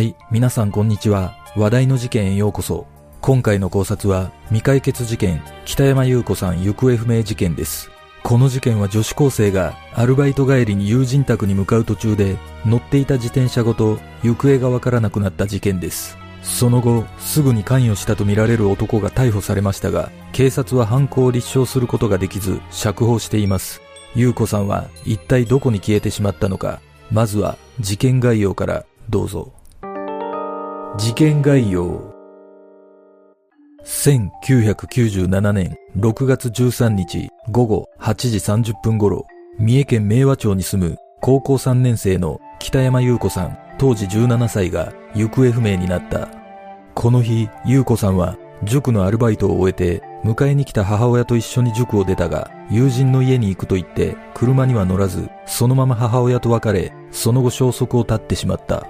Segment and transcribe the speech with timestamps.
[0.00, 1.36] はい、皆さんこんにちは。
[1.54, 2.86] 話題の事件へようこそ。
[3.20, 7.90] 今回の考察は未解決事件、北山優子さん行方不明事件です。
[8.22, 16.16] この事件は女子高生がアルバイト帰りに友人宅に向かう途中で乗っていた自転車ごと行方がわからなくなった事件です。
[16.42, 23.82] その後、すぐに関与したとみられる男が逮捕されましたが、警察は犯行を立証することができず釈放しています。
[24.14, 26.80] 優子さんは一体どこに消えてしまったのか、
[27.10, 29.52] まずは事件概要からどうぞ。
[31.00, 31.98] 事件概要
[33.86, 39.24] 1997年6月13日午後8時30分頃、
[39.58, 46.28] 三重県明和町に住む高校3年生の北山優子さん当時17歳が行方不明になった。
[46.94, 58.86] この日、優子さんは塾のアルバイトを終えて迎えに来た母親と一緒に塾を出たが、友人の家に行くと言って車には乗らず、そのまま母親と別れ、その後消息を絶ってしまった。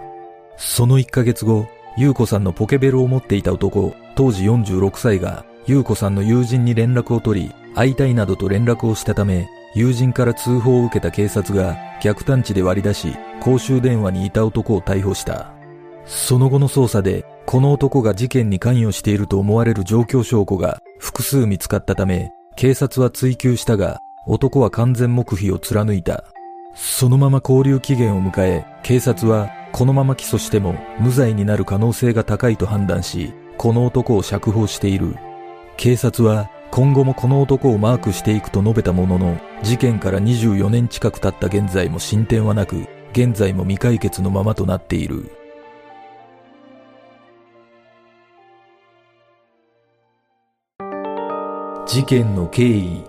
[0.56, 15.52] その1ヶ月後、優子さんのポケベルを持っていた男、当時46歳が、優子さんの友人に連絡を取り、会いたいなどと連絡をしたため、友人から通報を受けた警察が逆探知で割り出し、公衆電話にいた男を逮捕した。
[16.06, 26.24] その後の捜査で、この男が事件に関与していると思われる状況証拠が複数見つかったため、警察は追及したが、男は完全黙秘を貫いた。
[26.74, 35.16] そのまま交留期限を迎え、警察はこのまま起訴しても無罪になる可能性が高いと判断し、この男を釈放している。
[35.76, 45.30] 警察は今後もこの男をマークしていくと述べたものの、事件から24年近く経った現在も進展はなく、現在も未解決のままとなっている。
[51.86, 53.02] 事件の経緯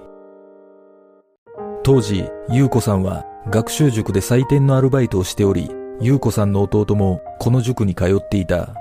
[1.84, 5.70] 当時、優子さんは学習塾で採点のアルバイトをしており、
[6.02, 8.74] 優子さんの弟もこの塾に通っていた。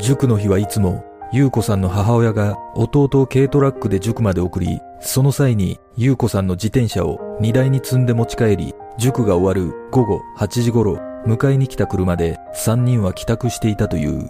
[0.00, 14.28] 塾の日はいつも、優子さんの母親が弟を軽トラックで塾まで送り、その際に優子さんの自転車を荷台に積んで持ち帰り、塾が終わる午後8時頃、迎えに来た車で3人は帰宅していたという。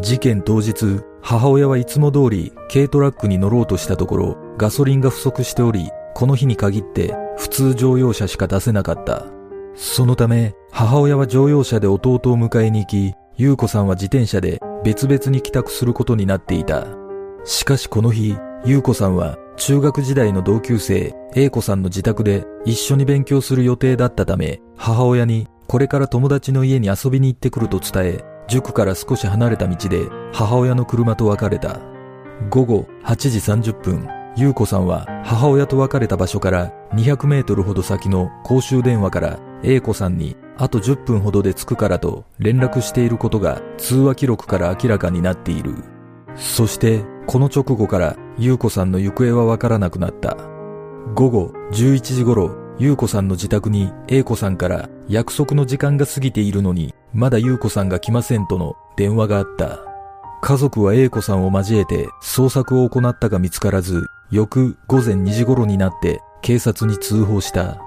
[0.00, 9.35] 事件当日、母親はいつも通り軽トラックに乗ろうとしたところ、ガソリンが不足しており、この日に限って普通乗用車しか出せなかった。
[9.76, 16.86] そのため、母親は乗用車で弟を迎えに行き、優子さんは自転車で別々に帰宅することになっていた。
[17.44, 31.80] しかしこの日、優子さんは中学時代の同級生、英子さんの自宅で一緒に勉強する予定だったため、母親にこれから友達の家に遊びに行ってくると伝え、塾から少し離れた道で母親の車と別れた。
[32.48, 33.38] 午後8時
[33.72, 45.74] 30分、優子さんは母親と別れた場所から200メートルほど先の公衆電話から英子さんにあと10分ほどで着くからと連絡していることが通話記録から明らかになっている。
[46.36, 50.36] そしてこの直後から優子さんの行方はわからなくなった。
[51.14, 59.80] 午後11時頃、優子さんの自宅に英子さんから約束の時間が過ぎているのにまだ優子さんが来ませんとの電話があった。
[60.42, 67.85] 家族は英子さんを交えて捜索を行ったが見つからず、翌午前2時頃になって警察に通報した。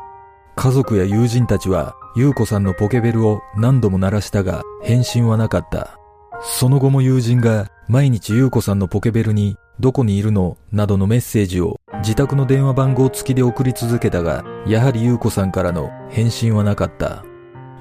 [0.62, 5.97] 家族や友人たちは優子さんのポケベルを何度も鳴らしたが返信はなかった。
[6.42, 10.58] その後も友人が毎日優子さんのポケベルにどこにいるの？
[10.74, 17.24] などのメッセージを自宅の電話番号付きで送り続けたが、やはり優子さんからの返信はなかった。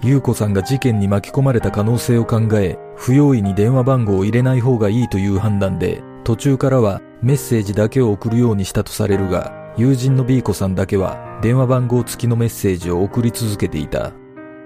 [0.05, 14.13] 優子さんが事件に巻き込まれた可能性を考え、不用意に電話番号を入れない方がいいという判断で、途中からはメッセージだけを送るようにしたとされるが、友人の B 子さんだけは電話番号付きのメッセージを送り続けていた。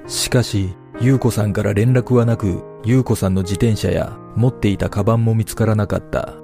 [0.07, 6.35] しかし、優子さんから連絡はなく、優子さんの自転車や持っていたカバンも見つからなかった。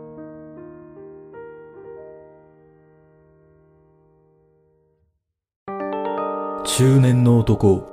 [6.64, 7.88] 中年の男。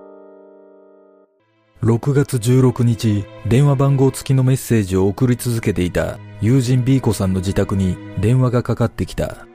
[1.81, 9.48] 6月16日、電話番号付きのメッセージを送り続けていた友人 B 子さんの自宅に電話がかかってきた。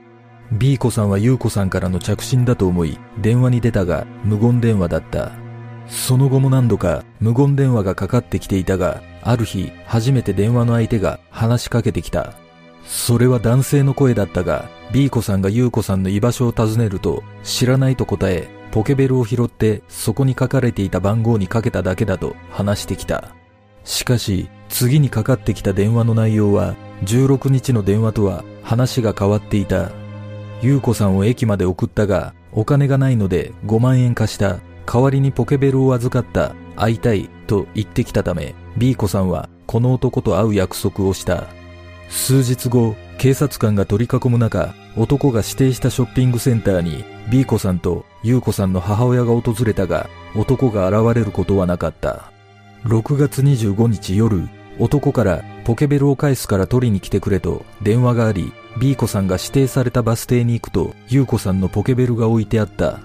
[0.52, 5.32] B 子さんは優子さんからの着信だと思い、電話に出たが無言電話だった。
[5.88, 12.35] その後も何度か無言電話がかかってきていたが、ある日初めて電話の相手が話しかけてきた。
[12.85, 23.35] それは男性の声だったが、B 子さんが優子さんの居場所を尋ねると、知らないと答え、ポケベルを拾ってそこに書かれていた番号にかけただけだと話してきた。
[23.85, 26.75] しかし、次にかかってきた電話の内容は、
[27.05, 30.00] 16日の電話とは話が変わっていた。
[30.62, 34.58] 優子さんを駅まで送ったが、お金がないので5万円貸した。
[34.86, 36.54] 代わりにポケベルを預かった。
[36.76, 41.44] 会いたいと言ってきたため、B 子さんはこの男と会う約束をした。
[42.08, 52.32] 数日後、警察官が取り囲む中、男が指定したショッピングセンターに B 子さんと優子さんの母親が訪れたが、男が現れることはなかった。
[52.84, 54.48] 6月25日夜、
[54.78, 63.00] 男からポケベルを返すから取りに来てくれと電話があり、B 子さんが指定されたバス停に行くと、優子さんのポケベルが置いてあった。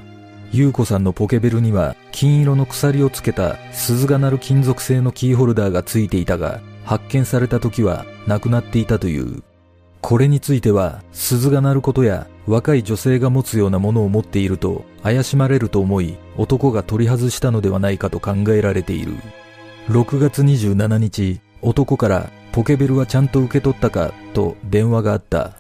[0.52, 9.44] 優子さんのポケベルには金色の鎖をつけた鈴が鳴る金属製のキーホルダーがついていたが、発見された時はなくなっていたという。
[10.02, 19.16] これについては、鈴が鳴ることや若い女性が持つようなものを持っていると怪しまれると思い、男が取り外したのではないかと考えられている。
[19.90, 25.58] 6月27日、男からポケベルはちゃんと受け取ったかと電話があった。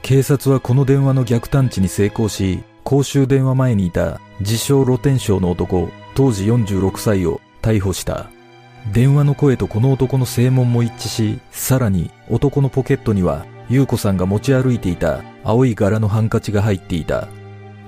[0.00, 8.30] 警察はこの電話の逆探知に成功し、公衆電話前にいた自称露天商の男、当時46歳を逮捕した。
[8.90, 17.28] 電話の声とこの男の声紋も一致し、さらに男のポケットには優子さんが持ち歩いていた青い柄のハンカチが入っていた。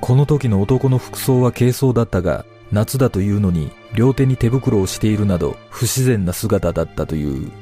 [0.03, 7.62] この時の男の服装は軽装だったが、夏だというのに両手に手袋をしているなど不自然な姿だったという。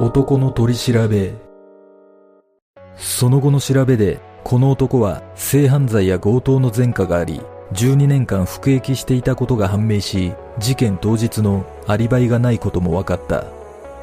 [0.00, 1.34] 男の取り調べ。
[2.96, 7.40] その後の調べで、この男は性犯罪や強盗の前科があり、
[7.74, 13.44] 12年間服役していたことが判明し、事件当日のアリバイがないことも分かった。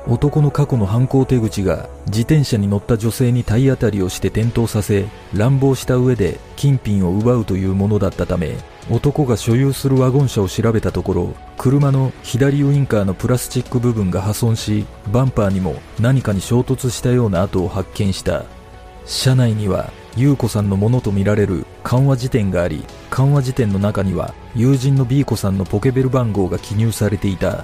[0.08, 5.06] 男の過去の犯行手口が自転車に乗った女性に体当たりをして転倒させ
[5.36, 8.56] 乱暴した上で金品を奪うというものだったため
[8.92, 18.44] 男が所有するワゴン車を調べたところ車の左ウインカーのプラスチック部分が破損しバンパーにも何かに衝突したような跡を発見した。
[19.06, 27.64] 車内には優子さんのものとみられる緩和辞典があり緩和辞典の中には友人の B 子さんのポケベル番号が記入されていた。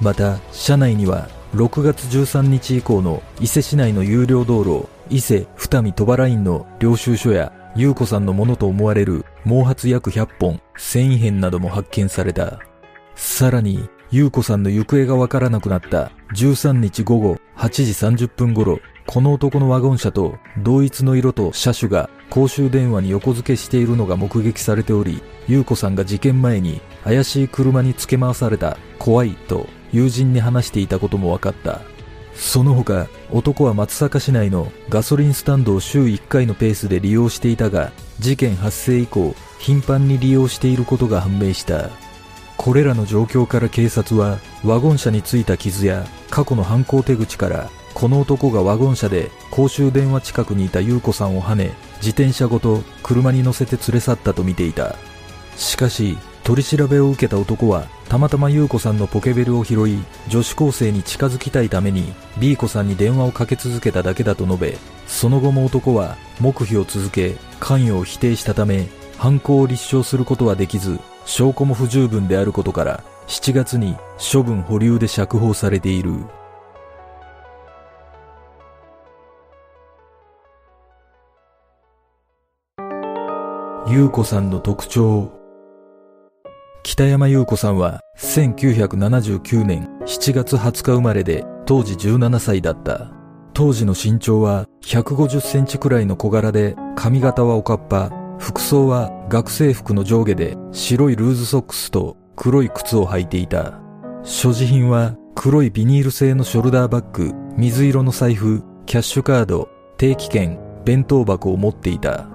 [0.00, 12.60] また車内には6月13日以降の伊勢市内の有料道路伊勢二見鳥羽ラインの領収書や優子さんのものと思われる毛髪約100本繊維片なども発見された
[13.14, 31.82] さらに優子さんの行方がわからなくなった13日午後8時30分頃この男のワゴン車と同一の色と車種が公衆電話に横付けしているのが目撃されており、優子さんが事件前に怪しい車に付け回された怖いと友人に話していたことも分かった。
[32.34, 41.90] その他、男は松阪市内のガソリンスタンドを週1回のペースで利用していたが、事件発生以降、頻繁に利用していることが判明した。
[42.56, 54.96] これらの状況から警察は、ワゴン車についた傷や過去の犯行手口から、この男がワゴン車で公衆電話近くにいた優子さんをはね、自転車ごと車に乗せて連れ去ったと見ていた。
[55.56, 59.98] しかし、取り調べを受けた男はたまたま優子さんのポケベルを拾い
[60.28, 64.76] 女子高生に近づきたいために B 子さんに電話をかけ続けただけだと述べ
[65.06, 68.86] その後も男は黙秘を続け関与を否定したため
[69.16, 76.12] 犯行を立証することはできず証拠も不十分であることから7月に処分保留で釈放されている。
[83.88, 85.41] 優子さんの特徴。
[86.84, 93.12] 北山優子さんは1979年7月20日生まれで当時17歳だった。
[93.54, 103.80] 当時の身長は150センチくらいの小柄で髪型はおかっぱ、服装は学生服の上下で白いルーズソックスと黒い靴を履いていた。
[104.24, 112.26] 所持品は黒いビニール製のショルダーバッグ、水色の財布、キャッシュカード、定期券、弁当箱を持っていた。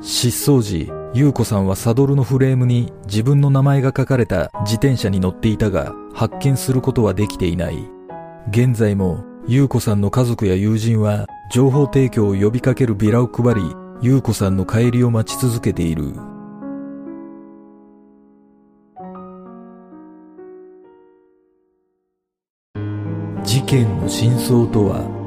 [0.00, 7.76] 失踪時、優子さんはサドルのフレームに自分の名前が書かれた自転車に乗っていたが、発見することはできていない。
[8.48, 13.60] 現在も、優子さんの家族や友人は、情報提供を呼びかけるビラを配り、
[14.00, 16.14] 優子さんの帰りを待ち続けている。
[23.44, 25.21] 事件の真相とは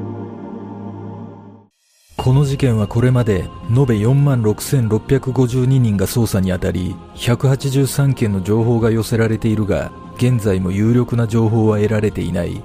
[2.26, 12.64] この事件はこれまで延べ4万6652人が捜査に当たり183件の情報が寄せられているが現在も有力な情報は得られていない。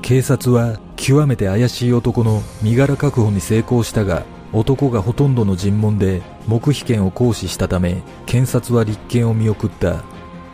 [0.00, 10.04] 警察は極めて怪しい男の身柄確保に成功したが男がほとんどの尋問で黙秘権を行使したため検察は立件を見送った。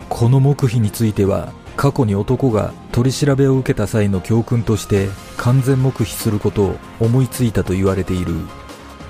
[0.09, 8.33] この黙秘については過去に男が取り調べを受けた際の教訓として完全黙秘することを思いついたと言われている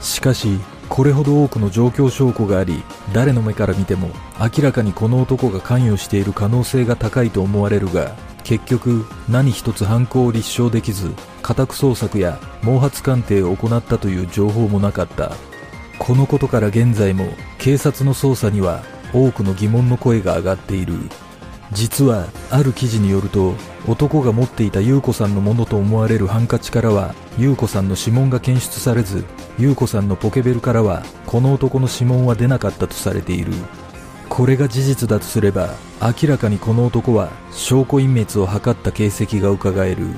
[0.01, 11.13] しかしこれほど多くの状況証拠があり、誰の目から見ても明らかにこの男が関与している可能性が高いと思われるが、結局何一つ犯行を立証できず、
[11.43, 15.33] 家宅捜索や毛髪鑑定を行ったという情報もなかった。
[15.99, 17.27] このことから現在も
[17.59, 20.95] 警察の捜査には多くの疑問の声が上がっている。
[21.73, 23.55] 実はある記事によると
[23.89, 29.25] 男が持っていた優子さんのものと思われるハンカチからは優子さんの指紋が検出されず
[29.59, 33.53] 優子さんのポケベルからはこの男の指紋は出なかったとされている。
[34.29, 35.71] これが事実だとすれば
[36.03, 40.09] 明らかにこの男は証拠隠滅を図った形跡が伺える。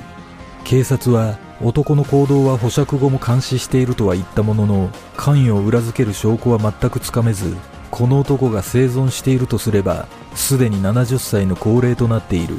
[0.63, 7.55] 警察は男の行動は保釈後も監視しているとは言ったものの関与を裏付ける証拠は全くつかめず
[7.91, 12.55] この男が生存しているとすればすでに70歳の高齢となっている。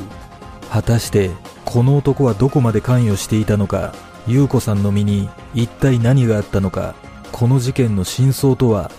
[0.70, 1.30] 果たして
[1.64, 3.94] この男はどこまで関与していたのか
[4.26, 6.94] 優子さんの身に一体何があったのか
[7.32, 8.90] この事件の真相とは？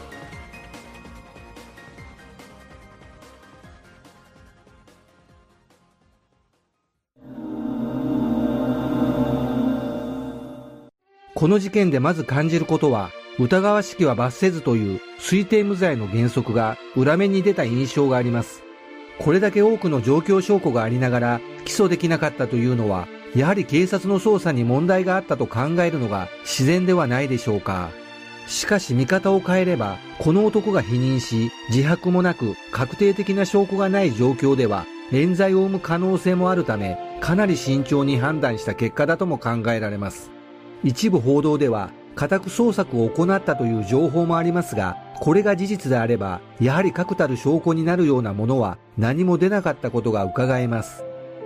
[11.34, 13.10] この事件でまず感じることは、
[13.40, 18.64] 疑わしきは罰せずという推定無罪の原則が裏面に出た印象があります。
[19.20, 27.92] これだけ多くの状況証拠がありながら起訴できなかったというのは、やはり警察の捜査に問題があったと考えるのが自然ではないでしょうか。
[28.48, 40.32] しかし見方を変えれば、この男が否認し、自白もなく確定的な証拠がない状況では、冤罪を生む可能性もあるため、かなり慎重に判断した結果だとも考えられます。
[40.84, 51.04] 一部報道では家宅捜索を行ったという情報もありますが、これが事実であれば、やはり確たる証拠になるようなものは何も出なかったことが伺えます。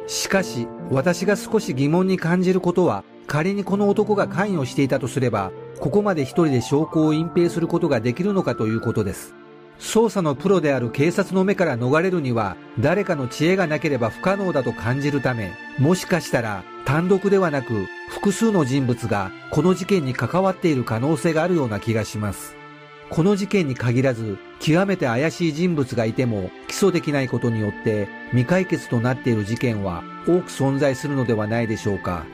[0.08, 9.36] しかし、私が少し疑問に感じることは、仮にこの男が関与していたとすれば、ここまで一人で証拠を隠蔽することができるのかということです。
[9.80, 22.56] 捜査のプロである警察の目から逃れるには、誰かの知恵がなければ不可能だと感じるため、もしかしたら単独ではなく複数の人物がこの事件に関わっている可能性があるような気がします。
[23.10, 32.26] この事件に限らず極めて怪しい人物がいても起訴できないことによって未解決となっている事件は多く存在するのではないでしょうか。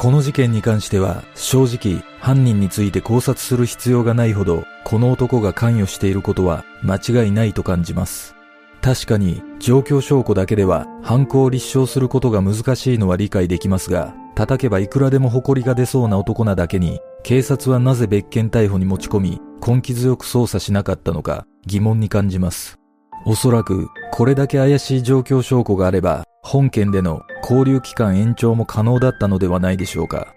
[0.00, 8.36] この事件に関しては正直犯人について考察する必要がないほどこの男が関与していることは間違いないと感じます。
[8.80, 22.77] 確かに状況証拠だけでは犯行を立証することが難しいのは理解できますが、叩けばいくらでも誇りが出そうな男なだけに、警察はなぜ別件逮捕に持ち込み、根気強く捜査しなかったのか疑問に感じます。
[23.24, 30.34] おそらく、これだけ怪しい状況証拠があれば、本件での交留期間延長も可能だったのではないでしょうか。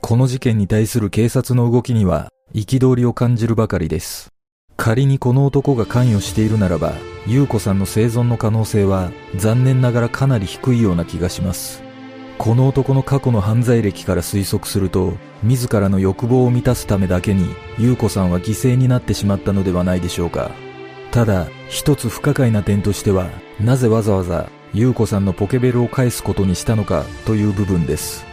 [0.00, 4.32] この事件に対する警察の動きには、憤りを感じるばかりです。
[4.76, 6.94] 仮にこの男が関与しているならば、
[7.26, 11.82] 優子さんの生存の可能性は残念ながらかなり低いような気がします。
[12.38, 20.50] この男の過去の犯罪歴から推測すると、自らの欲望を満たすためだけに、優子さんは犠牲になってしまったのではないでしょうか。
[21.10, 23.28] ただ、一つ不可解な点としては、
[23.60, 28.24] なぜわざわざ優子さんのポケベルを返すことにしたのかという部分です。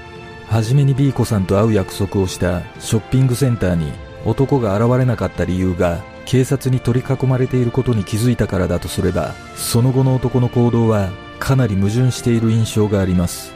[0.48, 3.91] はじめに B 子さんと会う約束をしたショッピングセンターに
[4.25, 13.53] 男が現れなかった理由が警察に取り囲まれていることに気づいたからだとすれば、その後の男の行動はかなり矛盾している印象があります。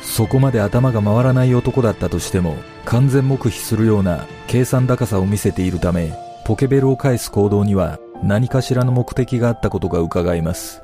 [0.00, 6.12] そこまで頭が回らない男だったとしても、完全黙秘するような計算高さを見せているため、
[6.44, 10.82] ポケベルを返す行動には何かしらの目的があったことが伺えます。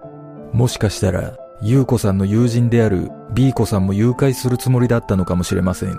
[0.52, 5.98] もしかしたら、優子さんの友人である B 子さんも誘拐するつもりだったのかもしれません。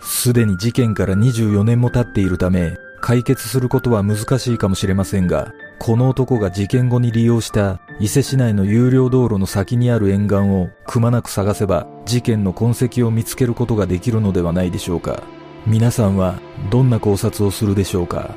[0.00, 15.24] すでに事件から24年も経っているため、解決することは難しいかもしれませんが、この男が事件後に利用した伊勢市内の有料道路の先にある沿岸をくまなく探せば事件の痕跡を見つけることができるのではないでしょうか。
[15.66, 16.38] 皆さんは
[16.70, 18.36] どんな考察をするでしょうか